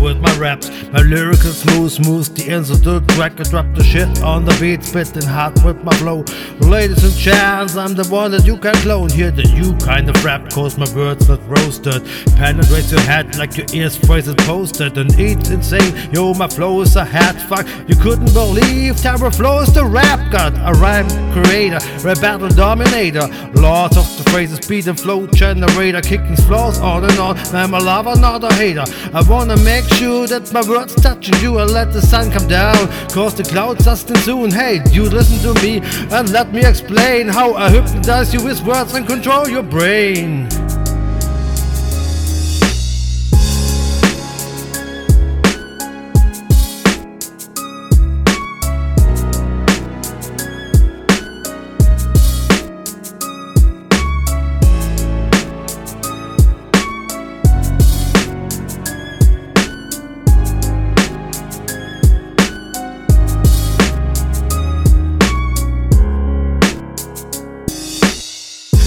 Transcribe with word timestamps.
With 0.00 0.18
my 0.18 0.34
raps. 0.36 0.70
My 0.92 1.00
lyrical 1.00 1.50
smooth, 1.50 1.90
smooth, 1.90 2.34
the 2.36 2.50
ends 2.50 2.70
of 2.70 2.82
the 2.84 3.00
track. 3.14 3.40
I 3.40 3.44
drop 3.44 3.66
the 3.74 3.84
shit 3.84 4.22
on 4.22 4.44
the 4.44 4.56
beat, 4.60 4.84
spitting 4.84 5.28
hard 5.28 5.62
with 5.64 5.82
my 5.82 5.94
flow. 5.96 6.24
Ladies 6.60 7.02
and 7.04 7.12
gents, 7.14 7.76
I'm 7.76 7.94
the 7.94 8.06
one 8.08 8.30
that 8.32 8.46
you 8.46 8.56
can 8.56 8.74
clone. 8.76 9.10
Hear 9.10 9.30
the 9.30 9.46
you 9.48 9.74
kind 9.84 10.08
of 10.08 10.24
rap, 10.24 10.50
cause 10.50 10.78
my 10.78 10.86
words 10.94 11.28
not 11.28 11.40
roasted. 11.48 12.04
Penetrates 12.36 12.92
your 12.92 13.00
head 13.02 13.36
like 13.36 13.56
your 13.56 13.66
ears 13.72 13.96
phrases 13.96 14.34
posted. 14.38 14.96
And 14.98 15.12
it's 15.18 15.50
insane, 15.50 16.10
yo, 16.12 16.34
my 16.34 16.48
flow 16.48 16.80
is 16.80 16.96
a 16.96 17.04
hat 17.04 17.36
fuck. 17.48 17.66
You 17.88 17.96
couldn't 17.96 18.32
believe 18.32 18.96
Terror 18.96 19.30
Flow 19.30 19.60
is 19.60 19.72
the 19.72 19.84
rap 19.84 20.30
god, 20.30 20.54
a 20.64 20.78
rhyme 20.78 21.08
creator, 21.32 21.78
rap 22.02 22.20
battle 22.20 22.48
dominator. 22.48 23.26
Lots 23.54 23.96
of 23.96 24.04
the 24.16 24.30
phrases, 24.30 24.66
beat 24.66 24.86
and 24.86 24.98
flow 24.98 25.26
generator, 25.26 26.00
kicking 26.00 26.36
flaws 26.36 26.78
on 26.78 27.04
and 27.04 27.18
on. 27.18 27.36
I'm 27.54 27.74
a 27.74 27.78
lover, 27.78 28.18
not 28.20 28.44
a 28.44 28.52
hater. 28.54 28.84
I 29.12 29.22
wanna 29.28 29.56
make 29.58 29.83
sure 29.92 30.26
that 30.26 30.52
my 30.52 30.62
words 30.68 30.94
touching 30.96 31.34
you 31.42 31.58
and 31.58 31.70
let 31.70 31.92
the 31.92 32.00
sun 32.00 32.30
come 32.30 32.48
down. 32.48 32.88
Cause 33.08 33.34
the 33.34 33.42
clouds 33.42 33.86
are 33.86 33.96
still 33.96 34.16
soon. 34.16 34.50
Hey, 34.50 34.82
you 34.90 35.04
listen 35.04 35.38
to 35.40 35.60
me 35.62 35.80
and 36.10 36.30
let 36.30 36.52
me 36.52 36.64
explain 36.64 37.28
how 37.28 37.54
I 37.54 37.70
hypnotize 37.70 38.32
you 38.32 38.42
with 38.42 38.60
words 38.62 38.94
and 38.94 39.06
control 39.06 39.48
your 39.48 39.62
brain. 39.62 40.48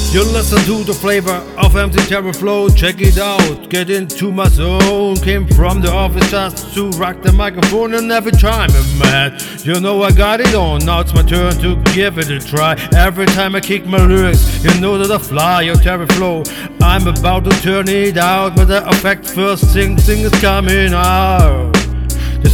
You 0.10 0.24
listen 0.24 0.60
to 0.64 0.86
the 0.86 0.94
flavor 0.94 1.44
of 1.58 1.76
MC 1.76 2.00
Terror 2.08 2.32
Flow, 2.32 2.70
check 2.70 3.02
it 3.02 3.18
out, 3.18 3.70
get 3.70 3.90
into 3.90 4.32
my 4.32 4.48
zone. 4.48 5.18
Came 5.18 5.46
from 5.46 5.82
the 5.82 5.92
office 5.92 6.32
just 6.32 6.74
to 6.76 6.90
rock 6.92 7.22
the 7.22 7.34
microphone, 7.34 7.94
and 7.94 8.10
every 8.10 8.32
time 8.32 8.70
I'm 8.72 9.00
mad, 9.00 9.44
you 9.66 9.82
know 9.82 10.02
I 10.04 10.12
got 10.12 10.40
it 10.40 10.56
on. 10.56 10.86
Now 10.86 11.02
it's 11.02 11.14
my 11.14 11.24
turn 11.24 11.52
to 11.60 11.76
give 11.94 12.18
it 12.18 12.32
a 12.32 12.40
try. 12.40 12.76
Every 12.96 13.26
time 13.26 13.54
I 13.54 13.60
kick 13.60 13.86
my 13.86 14.04
lyrics, 14.04 14.64
you 14.64 14.80
know 14.80 14.98
that 14.98 15.12
I 15.12 15.18
fly 15.22 15.64
your 15.64 15.76
Terror 15.76 16.08
Flow. 16.08 16.44
I'm 16.82 17.06
about 17.06 17.44
to 17.44 17.52
turn 17.62 17.90
it 17.90 18.18
out, 18.18 18.56
but 18.56 18.66
the 18.66 18.88
effect 18.88 19.30
first 19.30 19.66
thing, 19.74 19.98
thing 19.98 20.22
is 20.22 20.32
coming 20.40 20.94
out. 20.94 21.67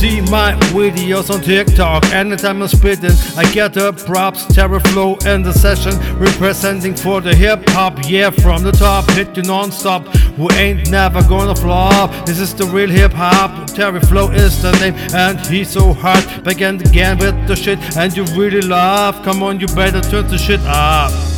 See 0.03 0.19
my 0.19 0.51
videos 0.75 1.33
on 1.33 1.39
TikTok. 1.39 2.03
Anytime 2.07 2.61
I'm 2.61 2.67
spitting, 2.67 3.15
I 3.37 3.49
get 3.53 3.73
the 3.73 3.93
props. 3.93 4.45
Terror 4.53 4.81
Flow 4.81 5.15
in 5.25 5.43
the 5.43 5.53
session, 5.53 5.93
representing 6.19 6.93
for 6.93 7.21
the 7.21 7.33
hip 7.33 7.63
hop. 7.69 7.99
Yeah, 8.03 8.29
from 8.29 8.63
the 8.63 8.73
top, 8.73 9.09
hit 9.11 9.37
you 9.37 9.43
non 9.43 9.71
stop. 9.71 10.05
We 10.37 10.53
ain't 10.55 10.91
never 10.91 11.21
gonna 11.23 11.55
flop. 11.55 12.25
This 12.25 12.41
is 12.41 12.53
the 12.53 12.65
real 12.65 12.89
hip 12.89 13.13
hop. 13.13 13.67
Terror 13.67 14.01
Flow 14.01 14.29
is 14.29 14.61
the 14.61 14.73
name, 14.81 14.95
and 15.13 15.39
he's 15.47 15.69
so 15.69 15.93
hard. 15.93 16.43
Back 16.43 16.59
and 16.59 16.85
again 16.85 17.17
with 17.17 17.47
the 17.47 17.55
shit, 17.55 17.79
and 17.95 18.13
you 18.13 18.25
really 18.35 18.59
love. 18.59 19.23
Come 19.23 19.41
on, 19.41 19.61
you 19.61 19.67
better 19.67 20.01
turn 20.01 20.27
the 20.27 20.37
shit 20.37 20.59
up. 20.65 21.32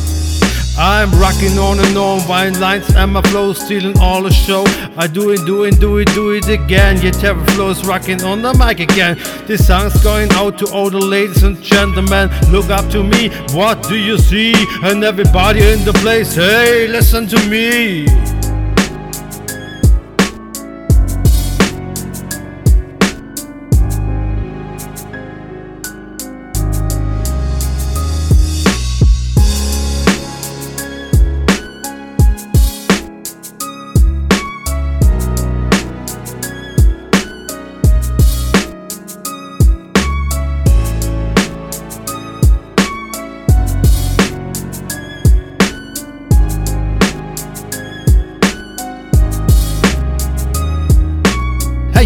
I'm 0.78 1.10
rocking 1.12 1.58
on 1.58 1.78
and 1.78 1.96
on, 1.96 2.26
wine 2.28 2.60
lines 2.60 2.94
and 2.94 3.12
my 3.12 3.22
flow 3.22 3.54
stealing 3.54 3.98
all 3.98 4.22
the 4.22 4.30
show. 4.30 4.64
I 4.96 5.06
do 5.06 5.30
it, 5.30 5.46
do 5.46 5.64
it, 5.64 5.80
do 5.80 5.96
it, 5.98 6.08
do 6.14 6.32
it 6.32 6.48
again. 6.48 7.00
Yeah, 7.02 7.12
Terror 7.12 7.44
Flow's 7.48 7.86
rocking 7.86 8.22
on 8.22 8.42
the 8.42 8.52
mic 8.54 8.80
again. 8.80 9.16
This 9.46 9.66
song's 9.66 10.02
going 10.02 10.30
out 10.32 10.58
to 10.58 10.66
all 10.72 10.90
the 10.90 11.00
ladies 11.00 11.42
and 11.42 11.62
gentlemen. 11.62 12.30
Look 12.50 12.68
up 12.68 12.90
to 12.90 13.02
me, 13.02 13.30
what 13.52 13.82
do 13.88 13.96
you 13.96 14.18
see? 14.18 14.54
And 14.82 15.02
everybody 15.02 15.62
in 15.62 15.84
the 15.84 15.94
place, 15.94 16.34
hey, 16.34 16.86
listen 16.86 17.26
to 17.28 17.48
me. 17.48 18.35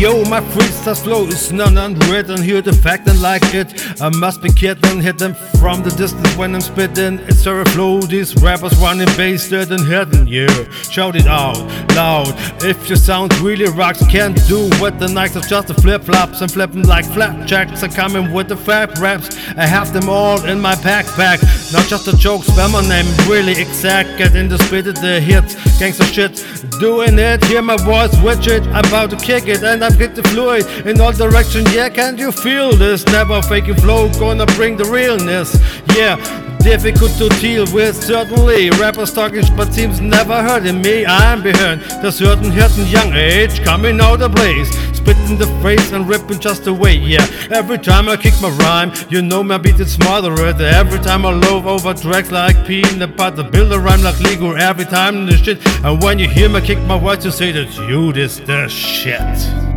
Yo, 0.00 0.24
my 0.24 0.40
freestyle 0.40 0.96
flow 0.96 1.24
is 1.26 1.52
none 1.52 1.76
unwritten. 1.76 2.40
Hear 2.42 2.62
the 2.62 2.72
fact 2.72 3.06
and 3.06 3.20
like 3.20 3.54
it. 3.54 4.00
I 4.00 4.08
must 4.08 4.40
be 4.40 4.50
kidding. 4.50 5.00
Hit 5.00 5.18
them 5.18 5.34
from 5.34 5.82
the 5.82 5.90
distance 5.90 6.34
when 6.36 6.54
I'm 6.54 6.62
spitting. 6.62 7.18
It's 7.28 7.44
a 7.46 7.64
flow. 7.66 8.00
These 8.00 8.34
rappers 8.42 8.74
running 8.78 9.06
bass 9.16 9.52
and 9.52 9.84
hidden. 9.84 10.26
Yeah, 10.26 10.48
shout 10.90 11.16
it 11.16 11.26
out 11.26 11.58
loud. 11.94 12.34
If 12.64 12.88
your 12.88 12.96
sound 12.96 13.36
really 13.40 13.68
rocks, 13.70 14.02
can't 14.06 14.38
do 14.48 14.70
with 14.80 14.98
the 14.98 15.08
nights 15.08 15.36
of 15.36 15.46
just 15.46 15.68
the 15.68 15.74
flip 15.74 16.04
flops 16.04 16.40
and 16.40 16.50
flipping 16.50 16.86
like 16.86 17.04
flapjacks. 17.04 17.82
I'm 17.82 17.90
coming 17.90 18.32
with 18.32 18.48
the 18.48 18.56
fat 18.56 18.98
raps. 18.98 19.36
I 19.56 19.66
have 19.66 19.92
them 19.92 20.08
all 20.08 20.42
in 20.44 20.60
my 20.60 20.74
backpack. 20.76 21.38
Not 21.72 21.86
just 21.86 22.08
a 22.08 22.16
joke, 22.16 22.42
spell 22.42 22.68
my 22.68 22.80
name 22.82 23.06
really 23.28 23.52
exact. 23.52 24.18
Get 24.18 24.34
in 24.34 24.48
the 24.48 24.58
spit 24.58 24.88
it, 24.88 24.96
the 24.96 25.20
hits, 25.20 25.54
gangster 25.78 26.04
shit. 26.04 26.44
Doing 26.80 27.16
it, 27.18 27.44
hear 27.44 27.62
my 27.62 27.76
voice, 27.76 28.10
switch 28.18 28.48
it. 28.48 28.66
I'm 28.68 28.84
about 28.86 29.10
to 29.10 29.16
kick 29.16 29.46
it 29.46 29.62
and 29.62 29.84
I'm 29.84 29.96
getting 29.96 30.24
fluid 30.24 30.66
in 30.84 31.00
all 31.00 31.12
directions. 31.12 31.72
Yeah, 31.72 31.88
can't 31.88 32.18
you 32.18 32.32
feel 32.32 32.72
this? 32.72 33.06
Never 33.06 33.40
faking 33.42 33.76
flow, 33.76 34.10
gonna 34.18 34.46
bring 34.46 34.76
the 34.76 34.84
realness. 34.84 35.56
Yeah, 35.96 36.16
difficult 36.60 37.12
to 37.12 37.28
deal 37.40 37.64
with, 37.72 37.96
certainly. 37.96 38.70
Rappers 38.70 39.12
talking, 39.12 39.42
but 39.56 39.72
seems 39.72 40.00
never 40.00 40.42
hurting 40.42 40.80
me. 40.82 41.04
I'm 41.06 41.42
behind 41.42 41.80
the 42.02 42.10
certain 42.10 42.50
hidden 42.50 42.86
young 42.86 43.12
age 43.12 43.62
coming 43.64 44.00
out 44.00 44.22
of 44.22 44.34
place. 44.34 44.70
Spitting 44.96 45.38
the 45.38 45.46
phrase 45.60 45.92
and 45.92 46.08
ripping 46.08 46.38
just 46.38 46.66
away, 46.66 46.94
yeah. 46.94 47.26
Every 47.50 47.78
time 47.78 48.08
I 48.08 48.16
kick 48.16 48.34
my 48.40 48.50
rhyme, 48.50 48.92
you 49.08 49.22
know 49.22 49.42
my 49.42 49.58
beat 49.58 49.80
is 49.80 49.98
moderate. 49.98 50.60
Every 50.60 50.98
time 51.00 51.24
I 51.26 51.32
loaf 51.32 51.64
over 51.64 51.94
tracks 51.94 52.30
like 52.30 52.66
peanut 52.66 53.16
butter, 53.16 53.42
build 53.42 53.72
a 53.72 53.78
rhyme 53.78 54.02
like 54.02 54.20
Lego. 54.20 54.52
Every 54.52 54.84
time 54.84 55.26
the 55.26 55.36
shit, 55.36 55.58
and 55.84 56.02
when 56.02 56.18
you 56.18 56.28
hear 56.28 56.48
me 56.48 56.60
kick 56.60 56.78
my 56.80 56.96
words, 56.96 57.24
you 57.24 57.30
say 57.30 57.52
that 57.52 57.74
you 57.88 58.12
this 58.12 58.38
the 58.40 58.68
shit. 58.68 59.69